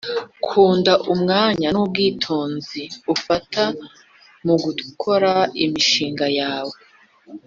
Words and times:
nkunda 0.45 0.93
umwanya 1.13 1.67
nubwitonzi 1.73 2.81
ufata 3.13 3.63
mugukora 4.45 5.33
imishinga 5.63 6.27
yawe 6.39 6.75